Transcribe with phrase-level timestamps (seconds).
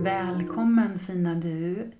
[0.00, 1.92] Välkommen fina du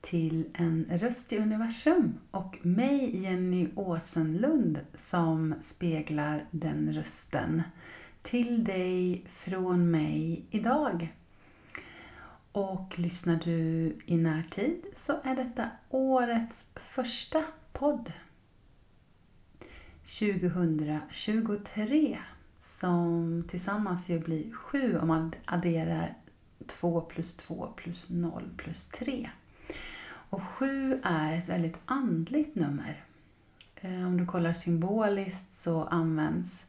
[0.00, 7.62] till En röst i universum och mig Jenny Åsenlund som speglar den rösten
[8.22, 11.08] till dig från mig idag.
[12.52, 18.12] Och lyssnar du i närtid så är detta årets första podd
[20.18, 22.18] 2023
[22.62, 26.14] som tillsammans ju blir sju om man adderar
[26.68, 29.30] 2 plus 2 plus 0 plus 3.
[30.06, 33.04] Och 7 är ett väldigt andligt nummer.
[33.76, 36.64] Eh, om du kollar symboliskt så används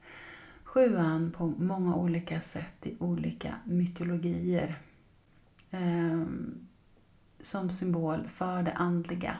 [0.63, 4.75] sjuan på många olika sätt i olika mytologier.
[5.71, 6.67] Ehm,
[7.41, 9.37] som symbol för det andliga.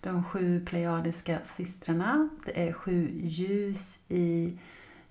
[0.00, 4.58] De sju plejadiska systrarna, det är sju ljus i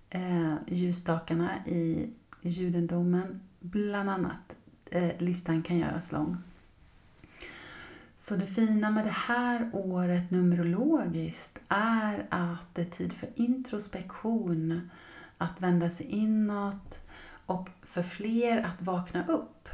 [0.09, 2.09] eh, ljusstakarna i
[2.41, 4.55] judendomen bland annat.
[4.85, 6.37] Eh, listan kan göras lång.
[8.20, 14.89] Så det fina med det här året numerologiskt är att det är tid för introspektion,
[15.37, 16.99] att vända sig inåt
[17.45, 19.70] och för fler att vakna upp.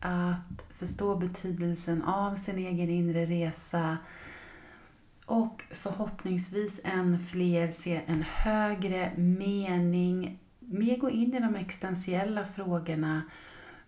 [0.00, 3.98] Att förstå betydelsen av sin egen inre resa
[5.26, 10.38] och förhoppningsvis än fler ser en högre mening
[10.78, 13.22] mer gå in i de existentiella frågorna,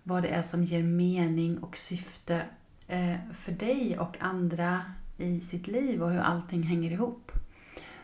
[0.03, 2.43] vad det är som ger mening och syfte
[2.87, 4.83] eh, för dig och andra
[5.19, 7.33] i sitt liv och hur allting hänger ihop.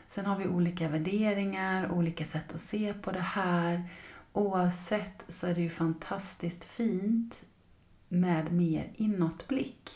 [0.09, 3.89] Sen har vi olika värderingar, olika sätt att se på det här.
[4.33, 7.43] Oavsett så är det ju fantastiskt fint
[8.09, 9.91] med mer inåtblick.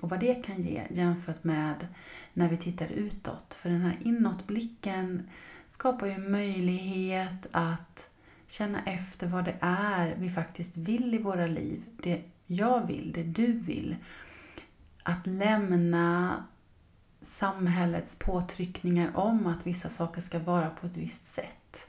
[0.00, 1.86] Och vad det kan ge jämfört med
[2.32, 3.54] när vi tittar utåt.
[3.54, 5.30] För den här inåtblicken
[5.68, 8.10] skapar ju möjlighet att
[8.52, 11.82] känna efter vad det är vi faktiskt vill i våra liv.
[12.02, 13.96] Det jag vill, det du vill.
[15.02, 16.34] Att lämna
[17.22, 21.86] samhällets påtryckningar om att vissa saker ska vara på ett visst sätt.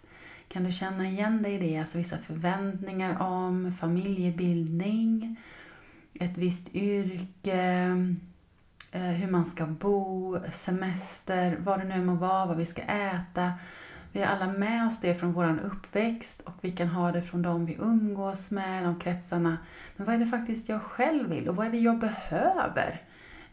[0.47, 1.77] Kan du känna igen dig i det?
[1.77, 5.35] Alltså vissa förväntningar om familjebildning,
[6.13, 7.61] ett visst yrke,
[8.91, 13.53] eh, hur man ska bo, semester, vad det nu må vara, vad vi ska äta.
[14.13, 17.41] Vi har alla med oss det från vår uppväxt och vi kan ha det från
[17.41, 19.57] de vi umgås med, de kretsarna.
[19.95, 23.01] Men vad är det faktiskt jag själv vill och vad är det jag behöver?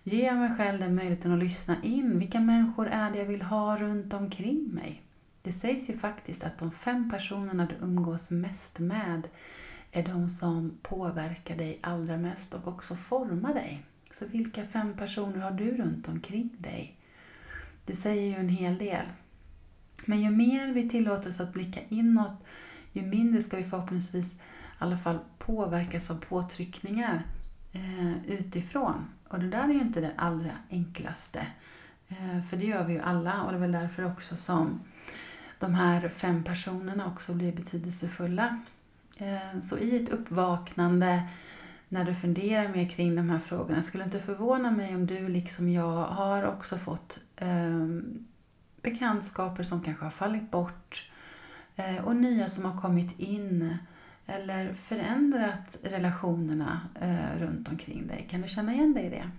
[0.03, 2.19] Ge mig själv den möjligheten att lyssna in.
[2.19, 5.03] Vilka människor är det jag vill ha runt omkring mig?
[5.43, 9.29] Det sägs ju faktiskt att de fem personerna du umgås mest med
[9.93, 13.83] är de som påverkar dig allra mest och också formar dig.
[14.13, 16.97] Så vilka fem personer har du runt omkring dig?
[17.85, 19.07] Det säger ju en hel del.
[20.07, 22.45] Men ju mer vi tillåter oss att blicka inåt,
[22.93, 24.39] ju mindre ska vi förhoppningsvis i
[24.79, 27.23] alla fall påverkas av påtryckningar
[27.73, 29.05] eh, utifrån.
[29.29, 31.47] Och det där är ju inte det allra enklaste.
[32.09, 34.81] Eh, för det gör vi ju alla och det är väl därför också som
[35.59, 38.61] de här fem personerna också blir betydelsefulla.
[39.17, 41.23] Eh, så i ett uppvaknande
[41.89, 45.73] när du funderar mer kring de här frågorna, skulle inte förvåna mig om du liksom
[45.73, 48.27] jag har också fått ehm,
[48.83, 51.11] bekantskaper som kanske har fallit bort
[51.77, 53.77] eh, och nya som har kommit in
[54.27, 58.27] eller förändrat relationerna eh, runt omkring dig.
[58.31, 59.31] Kan du känna igen dig i det?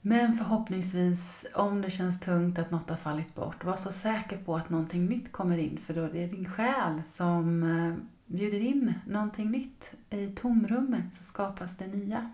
[0.00, 4.56] Men förhoppningsvis, om det känns tungt att något har fallit bort, var så säker på
[4.56, 7.94] att någonting nytt kommer in för då är det din själ som eh,
[8.26, 9.94] bjuder in någonting nytt.
[10.10, 12.30] I tomrummet så skapas det nya.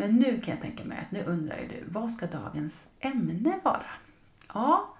[0.00, 3.60] Men nu kan jag tänka mig att nu undrar ju du, vad ska dagens ämne
[3.64, 3.90] vara?
[4.54, 4.94] Ja,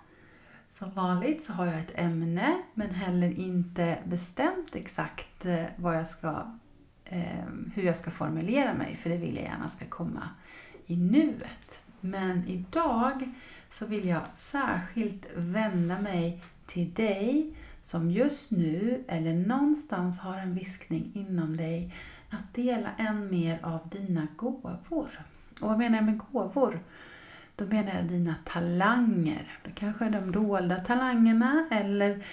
[0.71, 6.09] som vanligt så har jag ett ämne men heller inte bestämt exakt eh, vad jag
[6.09, 6.47] ska,
[7.05, 7.45] eh,
[7.75, 10.29] hur jag ska formulera mig för det vill jag gärna ska komma
[10.87, 11.83] i nuet.
[12.01, 13.33] Men idag
[13.71, 20.55] så vill jag särskilt vända mig till dig som just nu eller någonstans har en
[20.55, 21.95] viskning inom dig
[22.31, 25.21] att dela än mer av dina gåvor.
[25.61, 26.81] Och vad menar jag med gåvor?
[27.57, 29.59] Då menar jag dina talanger.
[29.65, 32.25] Det kanske är de dolda talangerna eller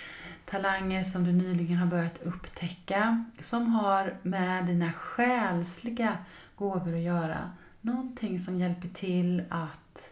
[0.45, 6.17] talanger som du nyligen har börjat upptäcka som har med dina själsliga
[6.55, 7.51] gåvor att göra.
[7.81, 10.11] Någonting som hjälper till att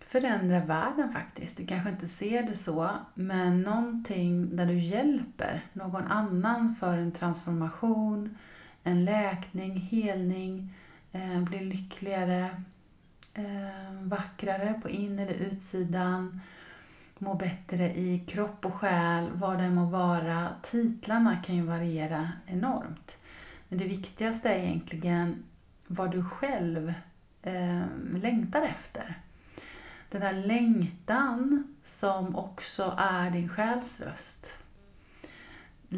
[0.00, 1.56] förändra världen faktiskt.
[1.56, 7.12] Du kanske inte ser det så, men någonting där du hjälper någon annan för en
[7.12, 8.38] transformation,
[8.84, 10.74] en läkning, helning,
[11.12, 12.50] eh, bli lyckligare,
[13.34, 16.40] eh, vackrare på in eller utsidan,
[17.18, 20.48] må bättre i kropp och själ, vad det må vara.
[20.62, 23.18] Titlarna kan ju variera enormt.
[23.68, 25.44] Men det viktigaste är egentligen
[25.86, 26.94] vad du själv
[27.42, 27.82] eh,
[28.14, 29.18] längtar efter.
[30.10, 34.63] Den här längtan som också är din själs röst.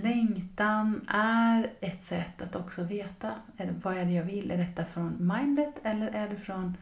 [0.02, 3.34] Längtan är ett sätt att också veta
[3.82, 4.50] vad är det jag vill.
[4.50, 6.76] Är detta från mindet eller är det från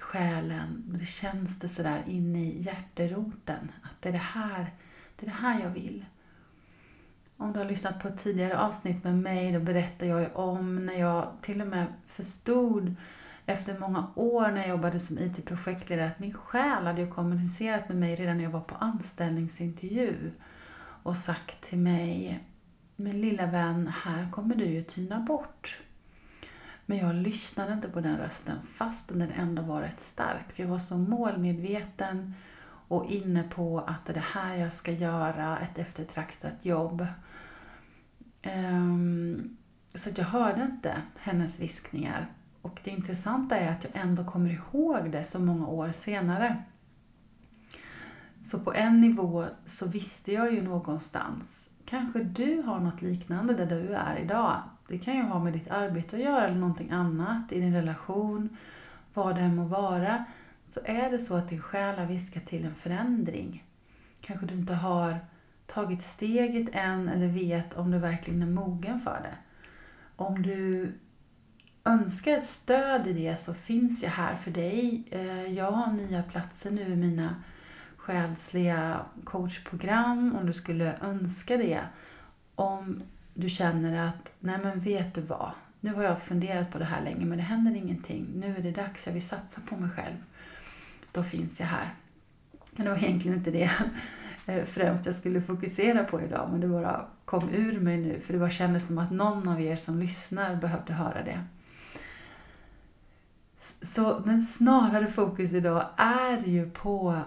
[0.00, 0.84] själen?
[0.86, 4.70] Det känns det sådär inne i hjärteroten att det är det här,
[5.16, 6.04] det är det här jag vill.
[7.36, 10.86] Om du har lyssnat på ett tidigare avsnitt med mig, då berättar jag ju om
[10.86, 12.96] när jag till och med förstod
[13.46, 17.96] efter många år när jag jobbade som IT-projektledare att min själ hade ju kommunicerat med
[17.96, 20.30] mig redan när jag var på anställningsintervju
[21.02, 22.40] och sagt till mig,
[22.96, 25.78] min lilla vän, här kommer du ju tyna bort.
[26.86, 30.52] Men jag lyssnade inte på den rösten fastän den ändå var rätt stark.
[30.52, 32.34] För jag var så målmedveten
[32.88, 37.06] och inne på att det är det här jag ska göra, ett eftertraktat jobb.
[38.46, 39.56] Um,
[39.94, 42.26] så jag hörde inte hennes viskningar.
[42.62, 46.62] Och det intressanta är att jag ändå kommer ihåg det så många år senare.
[48.42, 53.66] Så på en nivå så visste jag ju någonstans, kanske du har något liknande där
[53.66, 54.62] du är idag.
[54.88, 58.56] Det kan ju ha med ditt arbete att göra eller någonting annat i din relation,
[59.14, 60.24] vad det än må vara.
[60.68, 63.64] Så är det så att din själ har viskat till en förändring.
[64.20, 65.18] Kanske du inte har
[65.66, 69.36] tagit steget än eller vet om du verkligen är mogen för det.
[70.16, 70.92] Om du
[71.84, 75.04] önskar ett stöd i det så finns jag här för dig.
[75.10, 77.34] Eh, jag har nya platser nu i mina
[78.10, 81.80] själsliga coachprogram om du skulle önska det.
[82.54, 83.02] Om
[83.34, 87.04] du känner att, nej men vet du vad, nu har jag funderat på det här
[87.04, 88.26] länge men det händer ingenting.
[88.34, 90.16] Nu är det dags, jag vill satsa på mig själv.
[91.12, 91.94] Då finns jag här.
[92.70, 93.70] Men det var egentligen inte det
[94.46, 98.32] eh, främst jag skulle fokusera på idag men det bara kom ur mig nu för
[98.32, 101.40] det bara kändes som att någon av er som lyssnar behövde höra det.
[103.82, 107.22] Så, men snarare fokus idag är ju på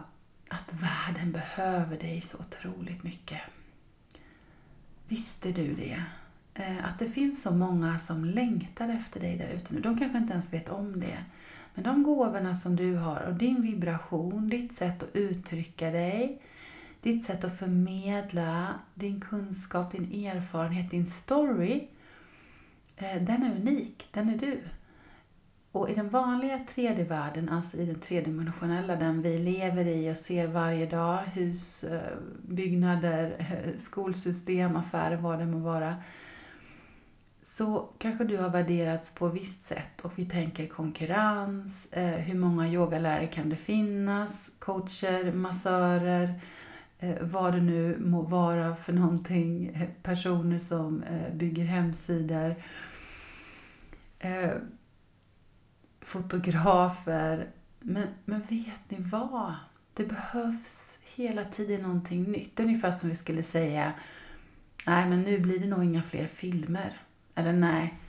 [0.53, 3.41] att världen behöver dig så otroligt mycket.
[5.07, 6.03] Visste du det?
[6.53, 9.79] Eh, att det finns så många som längtar efter dig där ute nu.
[9.79, 11.23] De kanske inte ens vet om det.
[11.75, 16.41] Men de gåvorna som du har och din vibration, ditt sätt att uttrycka dig,
[17.01, 21.87] ditt sätt att förmedla din kunskap, din erfarenhet, din story.
[22.97, 24.59] Eh, den är unik, den är du.
[25.73, 30.47] Och i den vanliga 3D-världen, alltså i den tredimensionella, den vi lever i och ser
[30.47, 35.95] varje dag, hus, eh, byggnader, eh, skolsystem, affärer, vad det må vara,
[37.41, 40.01] så kanske du har värderats på ett visst sätt.
[40.01, 46.41] Och vi tänker konkurrens, eh, hur många yogalärare kan det finnas, coacher, massörer,
[47.21, 51.03] vad det nu må vara för någonting, personer som
[51.33, 52.55] bygger hemsidor
[56.03, 57.47] fotografer.
[57.79, 59.53] Men, men vet ni vad?
[59.93, 62.59] Det behövs hela tiden någonting nytt.
[62.59, 63.93] Ungefär som vi skulle säga,
[64.87, 66.97] nej men nu blir det nog inga fler filmer.
[67.35, 67.99] Eller nej,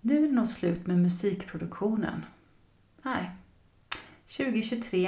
[0.00, 2.24] nu är det nog slut med musikproduktionen.
[3.02, 3.30] Nej,
[4.36, 5.06] 2023,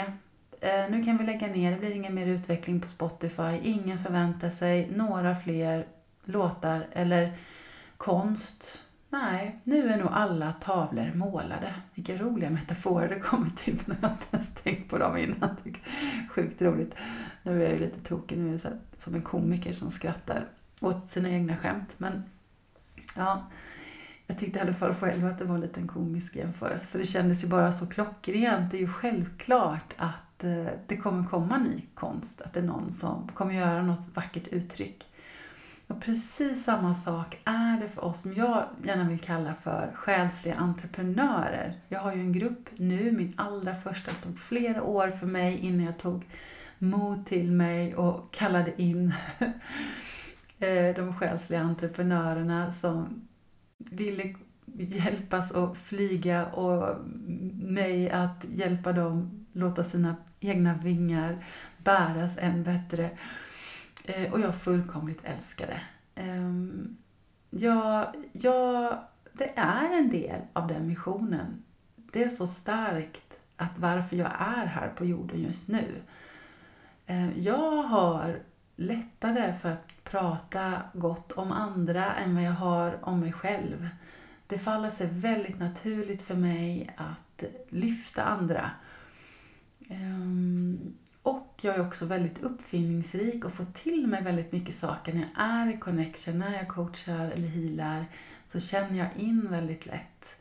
[0.61, 3.59] eh, nu kan vi lägga ner, det blir ingen mer utveckling på Spotify.
[3.63, 5.87] Ingen förväntar sig några fler
[6.25, 7.33] låtar eller
[7.97, 8.79] konst
[9.13, 11.75] Nej, nu är nog alla tavlor målade.
[11.95, 13.83] Vilka roliga metaforer det kommer till.
[13.87, 15.57] Jag har inte ens tänkt på dem innan.
[16.29, 16.95] Sjukt roligt.
[17.43, 18.39] Nu är jag ju lite tokig.
[18.39, 20.49] Nu är jag så som en komiker som skrattar
[20.81, 21.95] åt sina egna skämt.
[21.97, 22.23] Men
[23.17, 23.47] ja,
[24.27, 26.87] jag tyckte i alla fall själv att det var en liten komisk jämförelse.
[26.87, 28.71] För det kändes ju bara så klockrent.
[28.71, 32.41] Det är ju självklart att eh, det kommer komma ny konst.
[32.41, 35.07] Att det är någon som kommer göra något vackert uttryck.
[35.91, 40.55] Och precis samma sak är det för oss som jag gärna vill kalla för själsliga
[40.55, 41.73] entreprenörer.
[41.89, 45.59] Jag har ju en grupp nu, min allra första, det tog flera år för mig
[45.59, 46.29] innan jag tog
[46.79, 49.15] mod till mig och kallade in
[50.59, 53.29] eh, de själsliga entreprenörerna som
[53.77, 54.35] ville
[54.67, 56.97] hjälpas att flyga och
[57.55, 61.45] mig att hjälpa dem låta sina egna vingar
[61.79, 63.11] bäras än bättre.
[64.11, 65.81] Eh, och jag fullkomligt älskar det.
[66.15, 66.97] Ehm,
[67.51, 71.63] ja, ja, det är en del av den missionen.
[71.97, 76.03] Det är så starkt att varför jag är här på jorden just nu.
[77.07, 78.39] Ehm, jag har
[78.77, 83.89] lättare för att prata gott om andra än vad jag har om mig själv.
[84.47, 88.71] Det faller sig väldigt naturligt för mig att lyfta andra.
[89.89, 95.21] Ehm, och jag är också väldigt uppfinningsrik och får till mig väldigt mycket saker när
[95.21, 98.05] jag är i connection, när jag coachar eller healar
[98.47, 100.37] så känner jag in väldigt lätt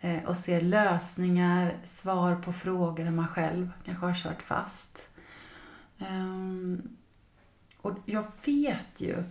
[0.00, 5.08] eh, och ser lösningar, svar på frågor där man själv kanske har kört fast.
[5.98, 6.96] Ehm,
[7.80, 9.24] och jag vet ju,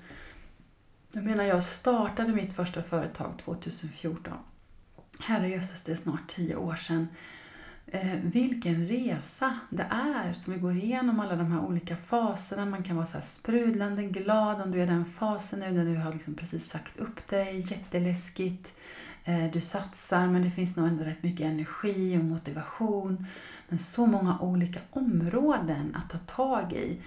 [1.12, 4.34] jag menar jag startade mitt första företag 2014.
[5.20, 7.08] Herrejösses, det är snart tio år sedan.
[7.94, 12.66] Eh, vilken resa det är som vi går igenom alla de här olika faserna.
[12.66, 15.96] Man kan vara så sprudlande glad om du är i den fasen nu när du
[15.96, 18.74] har liksom precis sagt upp dig, jätteläskigt.
[19.24, 23.26] Eh, du satsar men det finns nog ändå rätt mycket energi och motivation.
[23.70, 27.02] Men så många olika områden att ta tag i.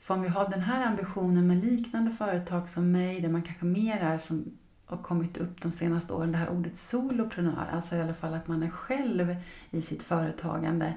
[0.00, 3.64] För om vi har den här ambitionen med liknande företag som mig, där man kanske
[3.64, 4.44] mer är som
[4.88, 8.48] har kommit upp de senaste åren, det här ordet soloprenör, alltså i alla fall att
[8.48, 9.36] man är själv
[9.70, 10.94] i sitt företagande.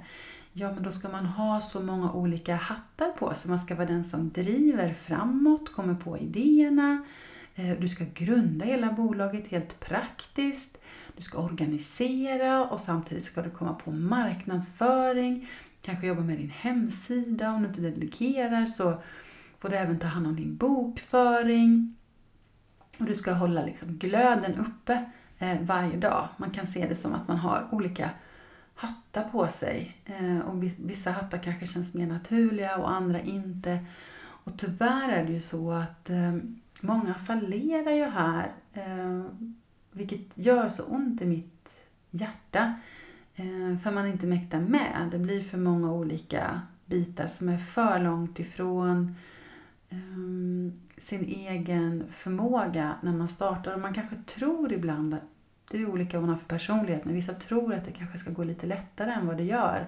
[0.53, 3.50] Ja, men då ska man ha så många olika hattar på sig.
[3.50, 7.03] Man ska vara den som driver framåt, kommer på idéerna.
[7.55, 10.77] Eh, du ska grunda hela bolaget helt praktiskt.
[11.17, 15.50] Du ska organisera och samtidigt ska du komma på marknadsföring.
[15.81, 17.51] Kanske jobba med din hemsida.
[17.51, 19.01] Om du inte delegerar så
[19.60, 21.95] får du även ta hand om din bokföring.
[22.98, 25.05] Och du ska hålla liksom glöden uppe
[25.39, 26.27] eh, varje dag.
[26.38, 28.10] Man kan se det som att man har olika
[28.75, 29.98] hattar på sig.
[30.05, 33.79] Eh, och vissa hattar kanske känns mer naturliga och andra inte.
[34.21, 36.36] Och tyvärr är det ju så att eh,
[36.81, 38.51] många fallerar ju här.
[39.91, 42.74] Vilket gör så ont i mitt hjärta.
[43.83, 45.07] För man inte mäktar med.
[45.12, 49.15] Det blir för många olika bitar som är för långt ifrån
[49.89, 53.74] ehm, sin egen förmåga när man startar.
[53.74, 55.17] Och man kanske tror ibland,
[55.72, 58.31] det är olika vad man har för personlighet, men vissa tror att det kanske ska
[58.31, 59.88] gå lite lättare än vad det gör.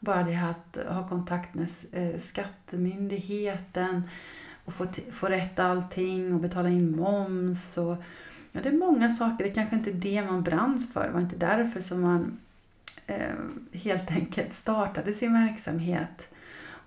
[0.00, 4.02] Bara det att ha kontakt med eh, skattemyndigheten
[4.64, 7.78] och få, få rätt allting och betala in moms.
[7.78, 7.96] Och,
[8.52, 9.44] ja, det är många saker.
[9.44, 11.06] Det kanske inte är det man branns för.
[11.06, 12.38] Det var inte därför som man
[13.06, 13.34] eh,
[13.72, 16.28] helt enkelt startade sin verksamhet.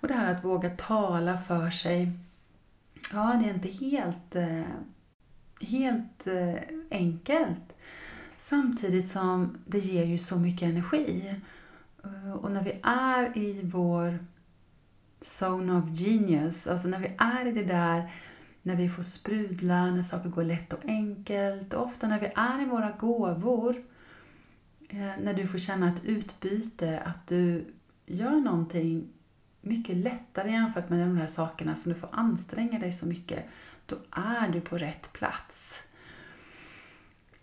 [0.00, 2.12] Och det här att våga tala för sig
[3.12, 4.62] Ja, det är inte helt, eh,
[5.60, 7.72] helt eh, enkelt.
[8.38, 11.34] Samtidigt som det ger ju så mycket energi.
[12.04, 14.18] Eh, och när vi är i vår
[15.20, 18.12] zone of genius, alltså när vi är i det där
[18.62, 21.74] när vi får sprudla, när saker går lätt och enkelt.
[21.74, 23.82] Och ofta när vi är i våra gåvor,
[25.20, 27.64] när du får känna ett utbyte, att du
[28.06, 29.08] gör någonting
[29.60, 33.44] mycket lättare jämfört med de där sakerna som du får anstränga dig så mycket.
[33.86, 35.82] Då är du på rätt plats.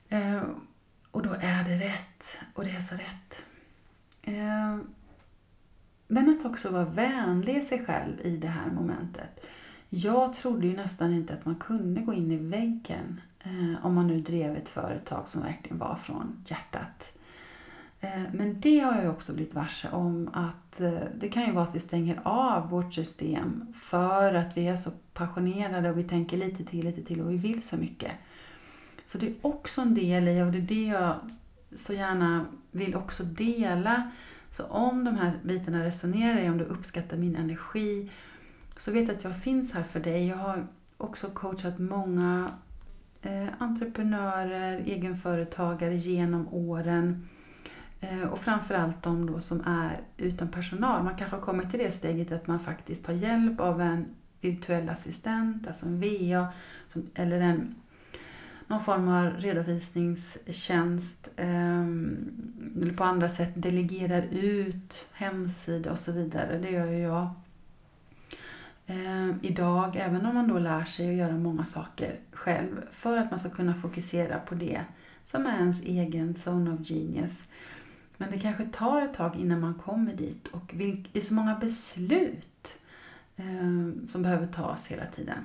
[0.10, 0.44] Eh,
[1.12, 2.38] och då är det rätt.
[2.54, 3.44] Och det är så rätt.
[4.22, 4.78] Eh,
[6.08, 9.46] men att också vara vänlig i sig själv i det här momentet.
[9.90, 14.08] Jag trodde ju nästan inte att man kunde gå in i väggen eh, om man
[14.08, 17.17] nu drev ett företag som verkligen var från hjärtat.
[18.02, 21.64] Eh, men det har jag också blivit varse om att eh, det kan ju vara
[21.64, 26.38] att vi stänger av vårt system för att vi är så passionerade och vi tänker
[26.38, 28.12] lite till, lite till och vi vill så mycket.
[29.06, 31.16] Så det är också en del i och det är det jag
[31.76, 34.12] så gärna vill också dela.
[34.52, 38.12] Så om de här bitarna resonerar i, om du uppskattar min energi,
[38.78, 40.28] så vet att jag finns här för dig.
[40.28, 42.52] Jag har också coachat många
[43.22, 47.28] eh, entreprenörer, egenföretagare genom åren
[48.02, 51.04] Eh, och framförallt de då som är utan personal.
[51.04, 54.06] Man kanske har kommit till det steget att man faktiskt tar hjälp av en
[54.42, 56.48] virtuell assistent, alltså en VA,
[57.14, 57.76] eller en,
[58.68, 61.28] någon form av redovisningstjänst.
[61.38, 62.18] Ehm,
[62.82, 66.58] eller på andra sätt delegerar ut hemsida och så vidare.
[66.58, 67.30] Det gör ju jag
[68.88, 73.32] ehm, idag, även om man då lär sig att göra många saker själv för att
[73.32, 74.82] man ska kunna fokusera på det
[75.26, 77.44] som är ens egen zone of genius.
[78.18, 81.56] Men det kanske tar ett tag innan man kommer dit och det är så många
[81.56, 82.78] beslut
[83.36, 85.44] eh, som behöver tas hela tiden.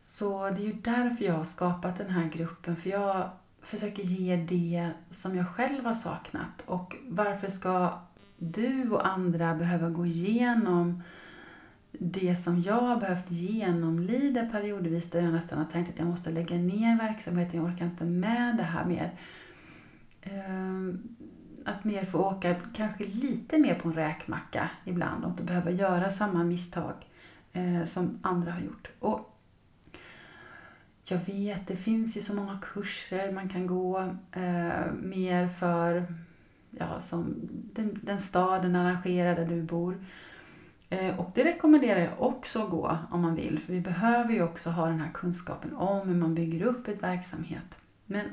[0.00, 3.30] Så det är ju därför jag har skapat den här gruppen, för jag
[3.62, 6.62] försöker ge det som jag själv har saknat.
[6.66, 7.98] Och varför ska
[8.38, 11.02] du och andra behöva gå igenom
[11.92, 16.30] det som jag har behövt genomlida periodvis där jag nästan har tänkt att jag måste
[16.30, 19.10] lägga ner verksamheten, jag orkar inte med det här mer.
[20.22, 20.94] Eh,
[21.66, 26.10] att mer få åka kanske lite mer på en räkmacka ibland och inte behöva göra
[26.10, 26.94] samma misstag
[27.52, 28.88] eh, som andra har gjort.
[28.98, 29.38] Och
[31.04, 34.00] jag vet, det finns ju så många kurser man kan gå
[34.32, 36.06] eh, mer för
[36.70, 37.34] ja, som
[37.72, 40.04] den, den staden arrangerar där du bor.
[40.88, 44.42] Eh, och det rekommenderar jag också att gå om man vill, för vi behöver ju
[44.42, 47.74] också ha den här kunskapen om hur man bygger upp ett verksamhet.
[48.04, 48.26] Men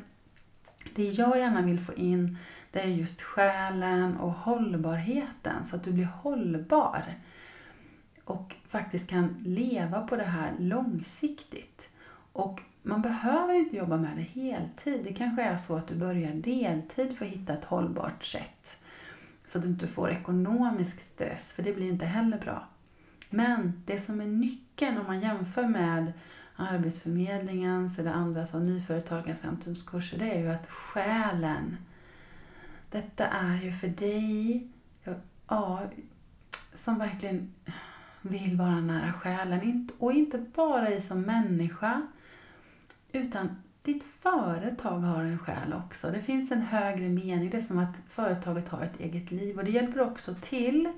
[0.96, 2.38] det jag gärna vill få in
[2.72, 7.16] det är just själen och hållbarheten, så att du blir hållbar
[8.24, 11.90] och faktiskt kan leva på det här långsiktigt.
[12.34, 15.02] Och man behöver inte jobba med det heltid.
[15.04, 18.78] Det kanske är så att du börjar deltid för att hitta ett hållbart sätt.
[19.48, 22.68] Så att du inte får ekonomisk stress, för det blir inte heller bra.
[23.30, 26.14] Men det som är nyckeln om man jämför med
[26.56, 31.78] Arbetsförmedlingens eller andras av Nyföretagarcentrums kurser det är ju att själen,
[32.90, 34.68] detta är ju för dig,
[35.48, 35.82] ja,
[36.74, 37.54] som verkligen
[38.22, 39.90] vill vara nära själen.
[40.00, 42.08] Och inte bara i som människa,
[43.12, 46.12] utan ditt företag har en själ också.
[46.12, 47.50] Det finns en högre mening.
[47.50, 49.58] Det är som att företaget har ett eget liv.
[49.58, 50.92] Och det hjälper också till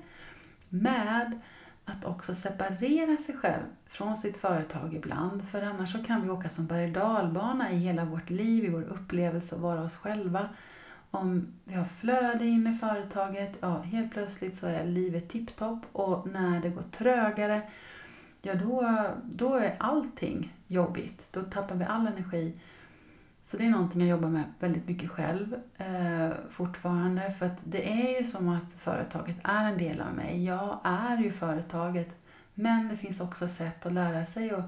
[0.68, 1.40] med
[1.86, 5.48] att också separera sig själv från sitt företag ibland.
[5.48, 8.82] För annars så kan vi åka som berg dalbana i hela vårt liv, i vår
[8.82, 10.48] upplevelse och vara oss själva.
[11.10, 16.26] Om vi har flöde in i företaget, ja helt plötsligt så är livet tipptopp och
[16.26, 17.62] när det går trögare,
[18.42, 21.28] ja då, då är allting jobbigt.
[21.32, 22.60] Då tappar vi all energi.
[23.46, 27.34] Så det är någonting jag jobbar med väldigt mycket själv eh, fortfarande.
[27.38, 30.44] För att det är ju som att företaget är en del av mig.
[30.44, 32.08] Jag är ju företaget.
[32.54, 34.64] Men det finns också sätt att lära sig att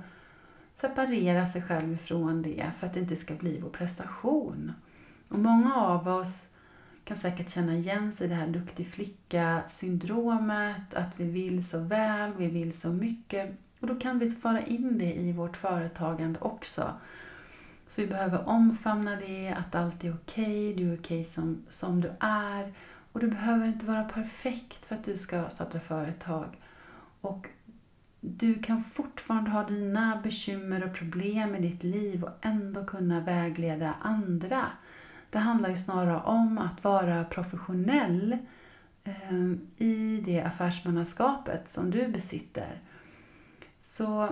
[0.74, 4.72] separera sig själv ifrån det för att det inte ska bli vår prestation.
[5.28, 6.48] Och många av oss
[7.04, 12.32] kan säkert känna igen sig i det här duktig flicka-syndromet, att vi vill så väl,
[12.36, 13.50] vi vill så mycket.
[13.80, 16.92] Och då kan vi föra in det i vårt företagande också.
[17.88, 21.62] Så vi behöver omfamna det, att allt är okej, okay, du är okej okay som,
[21.68, 22.72] som du är.
[23.12, 26.46] Och du behöver inte vara perfekt för att du ska starta företag.
[27.20, 27.48] Och
[28.20, 33.94] du kan fortfarande ha dina bekymmer och problem i ditt liv och ändå kunna vägleda
[34.02, 34.66] andra.
[35.30, 38.38] Det handlar ju snarare om att vara professionell
[39.04, 42.80] eh, i det affärsmannaskapet som du besitter.
[43.80, 44.28] Så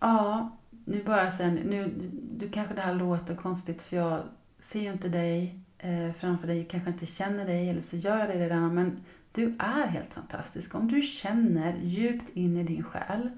[0.00, 0.50] ja,
[0.84, 1.92] nu bara sen, nu,
[2.38, 4.22] du kanske det här låter konstigt för jag
[4.58, 8.28] ser ju inte dig eh, framför dig, kanske inte känner dig eller så gör jag
[8.28, 8.96] det redan men
[9.32, 10.74] du är helt fantastisk.
[10.74, 13.30] Om du känner djupt in i din själ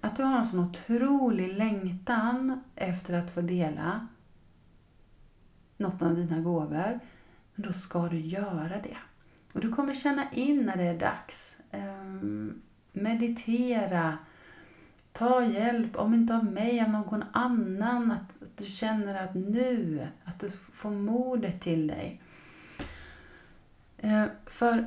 [0.00, 4.06] att du har en sån otrolig längtan efter att få dela
[5.76, 6.98] något av dina gåvor,
[7.54, 8.96] då ska du göra det.
[9.52, 11.56] Och du kommer känna in när det är dags.
[11.70, 12.04] Eh,
[12.92, 14.18] meditera,
[15.22, 18.10] ta hjälp, om inte av mig, av någon annan.
[18.10, 22.20] Att, att du känner att nu, att du får modet till dig.
[23.98, 24.86] Eh, för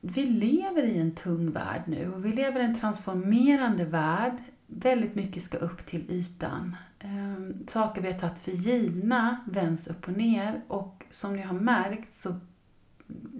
[0.00, 4.36] vi lever i en tung värld nu och vi lever i en transformerande värld.
[4.66, 6.76] Väldigt mycket ska upp till ytan.
[6.98, 11.54] Eh, saker vi har tagit för givna vänds upp och ner och som ni har
[11.60, 12.34] märkt så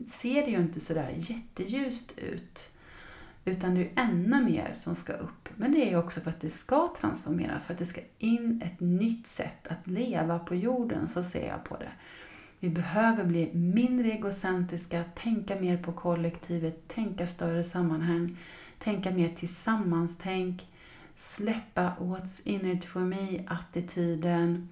[0.08, 2.75] ser det ju inte sådär jätteljust ut.
[3.48, 5.48] Utan det är ännu mer som ska upp.
[5.56, 8.80] Men det är också för att det ska transformeras, för att det ska in ett
[8.80, 11.90] nytt sätt att leva på jorden, så ser jag på det.
[12.60, 18.36] Vi behöver bli mindre egocentriska, tänka mer på kollektivet, tänka större sammanhang,
[18.78, 20.66] tänka mer tillsammans-tänk,
[21.16, 24.68] släppa what's in it for me-attityden,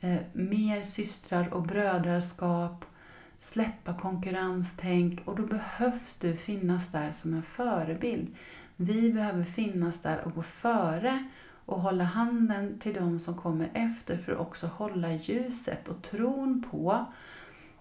[0.00, 2.84] eh, mer systrar och brödraskap,
[3.38, 8.36] släppa konkurrenstänk och då behövs du finnas där som en förebild.
[8.76, 11.28] Vi behöver finnas där och gå före
[11.64, 16.64] och hålla handen till de som kommer efter för att också hålla ljuset och tron
[16.70, 17.06] på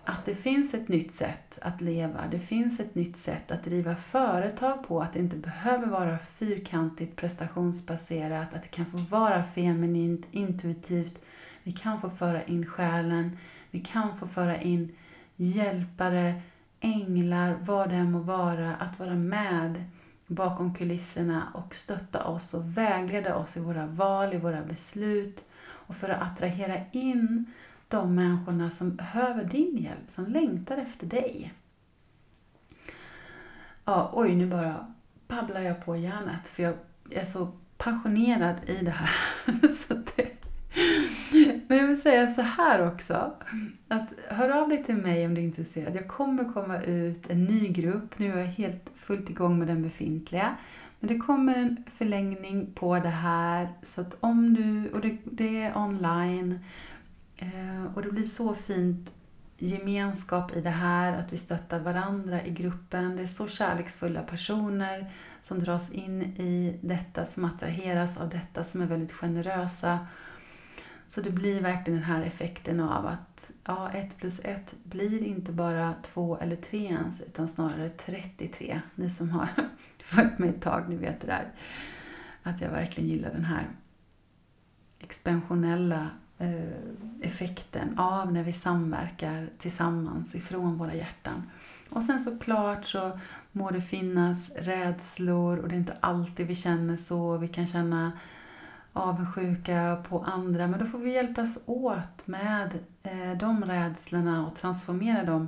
[0.04, 3.96] att det finns ett nytt sätt att leva, det finns ett nytt sätt att driva
[3.96, 10.26] företag på, att det inte behöver vara fyrkantigt prestationsbaserat, att det kan få vara feminint,
[10.32, 11.22] intuitivt,
[11.64, 13.38] vi kan få föra in själen,
[13.72, 14.96] vi kan få föra in
[15.38, 16.42] hjälpare,
[16.80, 19.84] änglar, vad det än må vara, att vara med
[20.28, 25.96] bakom kulisserna och stötta oss och vägleda oss i våra val, i våra beslut och
[25.96, 27.46] för att attrahera in
[27.88, 31.54] de människorna som behöver din hjälp, som längtar efter dig.
[33.86, 34.94] Ja, oj, nu bara
[35.28, 36.74] babblar jag på hjärnet för jag
[37.12, 39.10] är så passionerad i det här.
[39.88, 40.38] så det,
[41.68, 43.34] men jag vill säga så här också.
[43.88, 45.96] Att hör av dig till mig om du är intresserad.
[45.96, 48.20] Jag kommer komma ut en ny grupp.
[48.20, 50.56] Nu är jag helt fullt igång med den befintliga.
[51.00, 53.68] Men det kommer en förlängning på det här.
[53.84, 56.60] Så att om du, och det, det är online.
[57.38, 59.10] Eh, och det blir så fint
[59.58, 63.16] gemenskap i det här, att vi stöttar varandra i gruppen.
[63.16, 65.12] Det är så kärleksfulla personer
[65.44, 70.00] som dras in i detta, som attraheras av detta, som är väldigt generösa.
[71.08, 75.52] Så det blir verkligen den här effekten av att ja, 1 plus 1 blir inte
[75.52, 78.82] bara 2 eller 3 ens, utan snarare 33.
[78.96, 79.50] Ni som har
[80.00, 81.52] följt mig ett tag, ni vet det där.
[82.44, 83.68] Att jag verkligen gillar den här
[85.00, 86.78] expansionella eh,
[87.22, 91.44] effekten av när vi samverkar tillsammans ifrån våra hjärtan.
[91.90, 93.20] Och sen såklart så
[93.52, 97.38] må det finnas rädslor och det är inte alltid vi känner så.
[97.38, 98.12] Vi kan känna
[98.98, 105.24] avundsjuka på andra men då får vi hjälpas åt med eh, de rädslorna och transformera
[105.24, 105.48] dem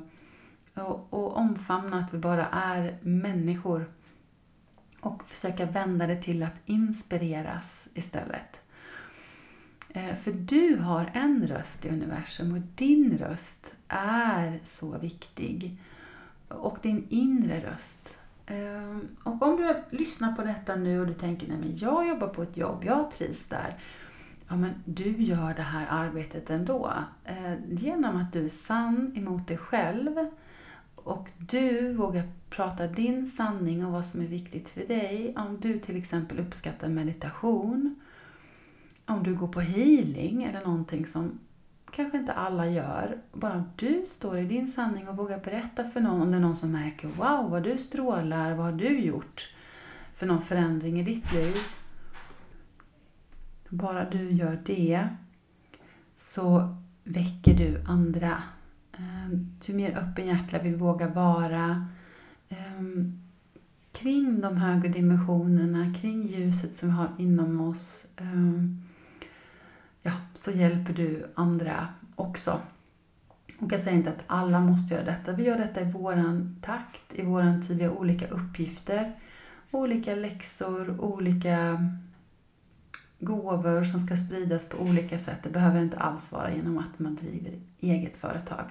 [0.73, 3.85] och, och omfamna att vi bara är människor
[5.01, 8.59] och försöka vända det till att inspireras istället.
[9.89, 15.77] Eh, för du har en röst i universum och din röst är så viktig.
[16.47, 18.18] Och din inre röst.
[18.49, 22.27] Ehm, och om du lyssnar på detta nu och du tänker, nej men jag jobbar
[22.27, 23.77] på ett jobb, jag trivs där.
[24.47, 26.93] Ja men du gör det här arbetet ändå.
[27.25, 30.15] Ehm, genom att du är sann emot dig själv
[30.95, 35.33] och du vågar prata din sanning och vad som är viktigt för dig.
[35.37, 37.95] Om du till exempel uppskattar meditation,
[39.05, 41.39] om du går på healing eller någonting som
[41.91, 43.17] kanske inte alla gör.
[43.33, 46.55] Bara du står i din sanning och vågar berätta för någon, om det är någon
[46.55, 49.49] som märker Wow, vad du strålar, vad har du gjort
[50.15, 51.55] för någon förändring i ditt liv?
[53.69, 55.07] Bara du gör det
[56.17, 58.43] så väcker du andra.
[58.97, 61.87] Ehm, ju mer öppenhjärtiga vi vågar vara
[62.49, 63.21] ehm,
[63.91, 68.81] kring de högre dimensionerna, kring ljuset som vi har inom oss ehm,
[70.09, 72.61] ja, så hjälper du andra också.
[73.59, 75.31] Och jag säger inte att alla måste göra detta.
[75.31, 77.77] Vi gör detta i våran takt, i våran tid.
[77.77, 79.13] Vi har olika uppgifter,
[79.71, 81.85] olika läxor, olika
[83.19, 85.39] gåvor som ska spridas på olika sätt.
[85.43, 88.65] Det behöver inte alls vara genom att man driver eget företag.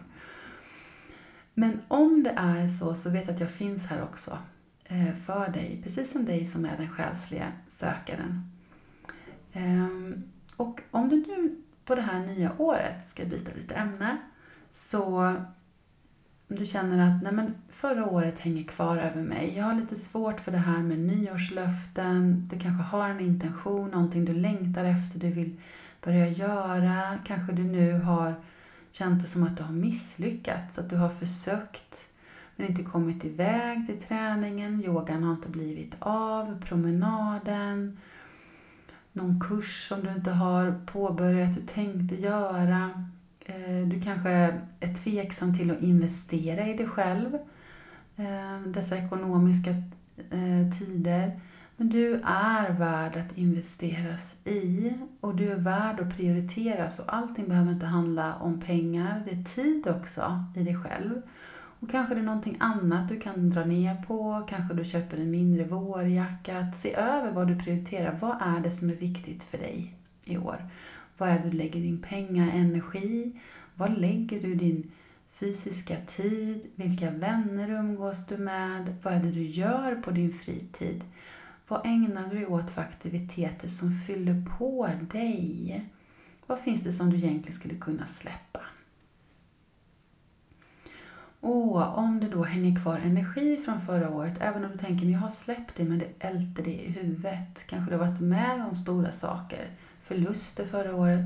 [1.54, 4.38] Men om det är så, så vet att jag finns här också
[4.84, 8.50] eh, för dig, precis som dig som är den själsliga sökaren.
[9.52, 10.22] Ehm,
[10.58, 14.16] och om du nu på det här nya året ska byta lite ämne
[14.72, 15.36] så
[16.48, 19.52] om du känner att nej men, förra året hänger kvar över mig.
[19.56, 22.48] Jag har lite svårt för det här med nyårslöften.
[22.50, 25.56] Du kanske har en intention, någonting du längtar efter, du vill
[26.04, 27.18] börja göra.
[27.24, 28.34] Kanske du nu har
[28.90, 32.08] känt det som att du har misslyckats, att du har försökt
[32.58, 37.98] men inte kommit iväg till träningen, yogan har inte blivit av, promenaden,
[39.18, 42.90] någon kurs som du inte har påbörjat, du tänkte göra.
[43.40, 44.30] Eh, du kanske
[44.80, 47.34] är tveksam till att investera i dig själv
[48.16, 49.70] eh, dessa ekonomiska
[50.30, 51.40] eh, tider.
[51.76, 57.48] Men du är värd att investeras i och du är värd att prioriteras och allting
[57.48, 59.22] behöver inte handla om pengar.
[59.24, 61.22] Det är tid också i dig själv.
[61.80, 64.46] Och kanske det är någonting annat du kan dra ner på.
[64.48, 66.58] Kanske du köper en mindre vårjacka.
[66.58, 68.18] Att se över vad du prioriterar.
[68.20, 70.66] Vad är det som är viktigt för dig i år?
[71.18, 73.40] Vad är det du lägger din pengar, energi?
[73.74, 74.90] Vad lägger du din
[75.32, 76.66] fysiska tid?
[76.74, 78.96] Vilka vänner umgås du med?
[79.02, 81.04] Vad är det du gör på din fritid?
[81.68, 85.84] Vad ägnar du dig åt för aktiviteter som fyller på dig?
[86.46, 88.60] Vad finns det som du egentligen skulle kunna släppa?
[91.40, 95.12] Och om det då hänger kvar energi från förra året, även om du tänker att
[95.12, 97.66] jag har släppt det men det älter det i huvudet.
[97.66, 99.70] Kanske du har varit med om stora saker,
[100.02, 101.24] förluster förra året.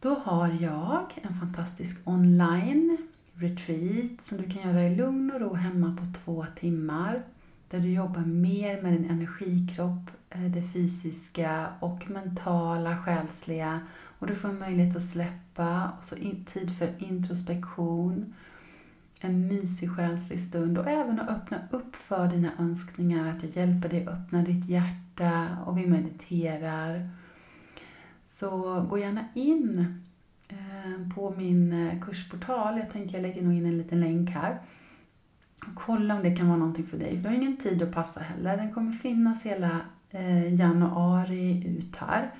[0.00, 2.96] Då har jag en fantastisk online
[3.34, 7.22] retreat som du kan göra i lugn och ro hemma på två timmar.
[7.70, 13.80] Där du jobbar mer med din energikropp, eh, det fysiska och mentala, själsliga.
[14.18, 16.16] Och du får en möjlighet att släppa, och så
[16.46, 18.34] tid för introspektion
[19.20, 23.88] en mysig själslig stund och även att öppna upp för dina önskningar, att jag hjälper
[23.88, 27.08] dig att öppna ditt hjärta och vi mediterar.
[28.24, 29.94] Så gå gärna in
[30.48, 32.78] eh, på min eh, kursportal.
[32.78, 34.58] Jag tänker jag lägger nog in en liten länk här.
[35.74, 37.16] Kolla om det kan vara någonting för dig.
[37.16, 38.56] Du har ingen tid att passa heller.
[38.56, 42.30] Den kommer finnas hela eh, januari ut här.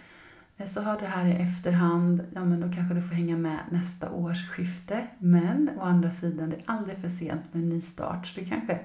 [0.58, 3.36] Eh, så har du det här i efterhand, ja men då kanske du får hänga
[3.36, 5.06] med nästa årsskifte.
[5.18, 8.26] Men å andra sidan, det är aldrig för sent med en nystart.
[8.26, 8.78] Så du kanske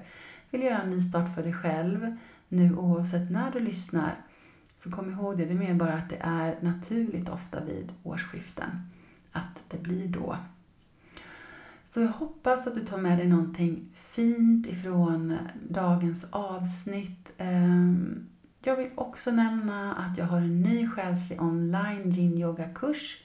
[0.50, 2.16] vill göra en nystart för dig själv
[2.48, 4.14] nu oavsett när du lyssnar.
[4.76, 8.70] Så kom ihåg det, det är mer bara att det är naturligt ofta vid årsskiften
[9.32, 10.36] att det blir då.
[11.84, 17.32] Så jag hoppas att du tar med dig någonting fint ifrån dagens avsnitt.
[17.38, 18.26] Ehm,
[18.66, 23.24] jag vill också nämna att jag har en ny själslig online yin yoga kurs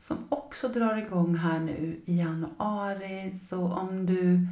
[0.00, 3.38] som också drar igång här nu i januari.
[3.38, 4.46] Så om du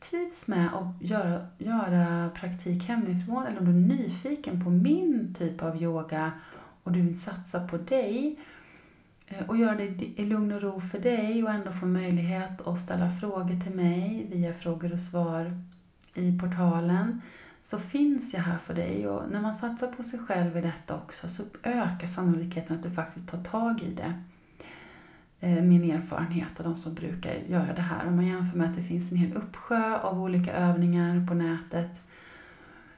[0.00, 5.62] trivs med att göra, göra praktik hemifrån eller om du är nyfiken på min typ
[5.62, 6.32] av yoga
[6.82, 8.40] och du vill satsa på dig
[9.26, 12.80] eh, och göra det i lugn och ro för dig och ändå få möjlighet att
[12.80, 15.52] ställa frågor till mig via frågor och svar
[16.14, 17.20] i portalen
[17.62, 19.08] så finns jag här för dig.
[19.08, 22.90] Och när man satsar på sig själv i detta också så ökar sannolikheten att du
[22.90, 24.22] faktiskt tar tag i det.
[25.40, 28.06] Eh, min erfarenhet av de som brukar göra det här.
[28.06, 31.90] Om man jämför med att det finns en hel uppsjö av olika övningar på nätet.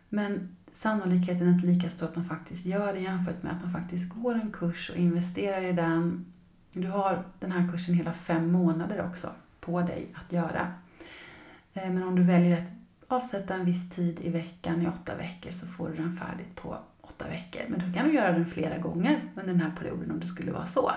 [0.09, 3.73] Men sannolikheten är inte lika stor att man faktiskt gör det jämfört med att man
[3.73, 6.25] faktiskt går en kurs och investerar i den.
[6.73, 9.29] Du har den här kursen hela fem månader också
[9.61, 10.73] på dig att göra.
[11.75, 12.69] Eh, men om du väljer att
[13.09, 16.77] avsätta en viss tid i veckan i åtta veckor så får du den färdigt på
[17.01, 17.63] åtta veckor.
[17.69, 20.53] Men då kan du göra den flera gånger under den här perioden om det skulle
[20.53, 20.91] vara så.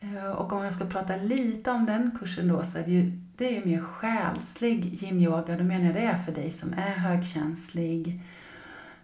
[0.00, 3.12] Eh, och om jag ska prata lite om den kursen då så är det ju
[3.36, 5.56] det är mer själslig yin-yoga.
[5.56, 8.20] Då menar jag det är för dig som är högkänslig,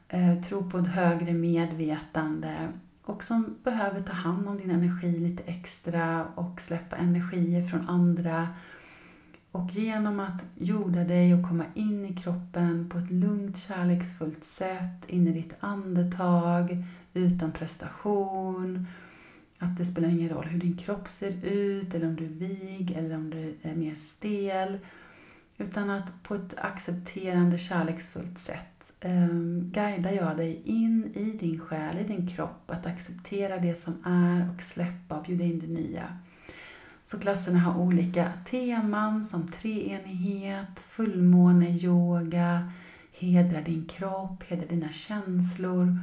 [0.09, 2.69] eh, tror på ett högre medvetande
[3.05, 8.49] och som behöver ta hand om din energi lite extra och släppa energier från andra.
[9.59, 15.05] Och genom att jorda dig och komma in i kroppen på ett lugnt, kärleksfullt sätt,
[15.07, 18.87] in i ditt andetag, utan prestation,
[19.59, 22.91] att det spelar ingen roll hur din kropp ser ut, eller om du är vig,
[22.91, 24.79] eller om du är mer stel.
[25.57, 29.29] Utan att på ett accepterande, kärleksfullt sätt eh,
[29.61, 32.71] guidar jag dig in i din själ, i din kropp.
[32.71, 36.19] Att acceptera det som är och släppa och bjuda in det nya.
[37.09, 42.73] Så klasserna har olika teman som treenighet, fullmåne, yoga,
[43.13, 45.97] hedra din kropp, hedra dina känslor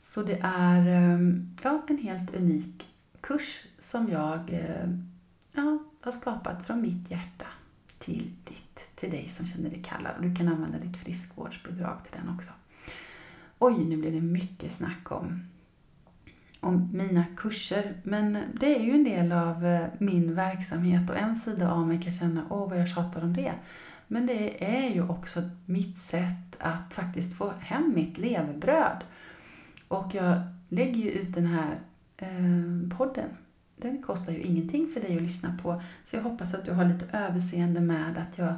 [0.00, 2.86] så det är ehm, ja, en helt unik
[3.20, 4.88] kurs som jag eh,
[5.52, 7.46] ja, har skapat från mitt hjärta
[7.98, 10.16] till ditt, till dig som känner dig kallad.
[10.16, 12.50] Och du kan använda ditt friskvårdsbidrag till den också.
[13.58, 15.40] Oj, nu blir det mycket snack om,
[16.62, 17.94] om mina kurser.
[18.02, 22.02] Men det är ju en del av eh, min verksamhet och en sida av mig
[22.02, 23.52] kan känna, åh vad jag tjatar om det.
[24.06, 29.04] Men det är ju också mitt sätt att faktiskt få hem mitt levebröd.
[29.88, 31.78] Och jag lägger ju ut den här
[32.16, 33.28] eh, podden.
[33.76, 35.82] Den kostar ju ingenting för dig att lyssna på.
[36.06, 38.54] Så jag hoppas att du har lite överseende med att jag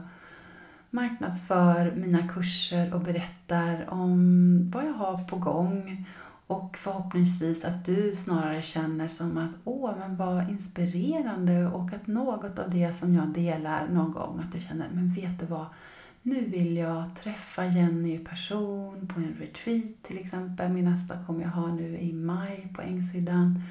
[0.91, 6.07] marknadsför mina kurser och berättar om vad jag har på gång.
[6.47, 12.59] Och förhoppningsvis att du snarare känner som att åh, men vad inspirerande och att något
[12.59, 15.67] av det som jag delar någon gång, att du känner, men vet du vad,
[16.23, 20.73] nu vill jag träffa Jenny i person på en retreat till exempel.
[20.73, 23.63] Min nästa kommer jag ha nu i maj på Ängshyddan.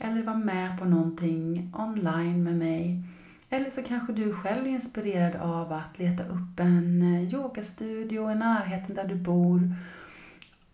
[0.00, 3.02] Eller vara med på någonting online med mig.
[3.50, 8.34] Eller så kanske du själv är inspirerad av att leta upp en eh, yogastudio i
[8.34, 9.74] närheten där du bor.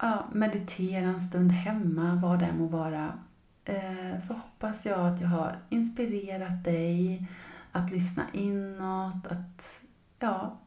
[0.03, 3.19] Ja, meditera en stund hemma, vad det må vara.
[3.65, 7.27] Eh, så hoppas jag att jag har inspirerat dig
[7.73, 9.81] att lyssna inåt, att
[10.19, 10.59] ja,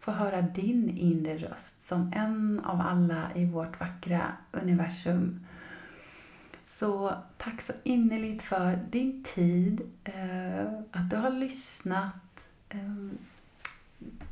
[0.00, 5.46] få höra din inre röst som en av alla i vårt vackra universum.
[6.66, 12.48] Så tack så innerligt för din tid, eh, att du har lyssnat.
[12.68, 13.08] Eh,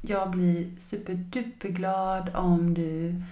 [0.01, 3.23] jag blir superduperglad om du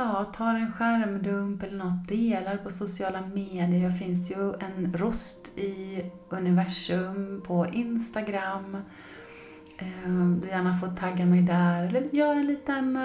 [0.00, 3.90] ja, tar en skärmdump eller något, delar på sociala medier.
[3.90, 8.76] det finns ju en rost i universum på Instagram
[9.78, 12.96] ehm, du gärna får tagga mig där eller gör en liten...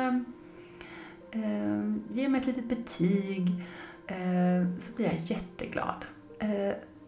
[1.32, 3.66] Ehm, ge mig ett litet betyg
[4.08, 6.06] ehm, så blir jag jätteglad.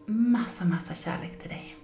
[0.06, 1.77] Massa, massa kärlek till dig.